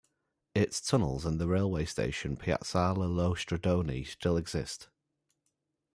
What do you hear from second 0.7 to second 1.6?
tunnels, and the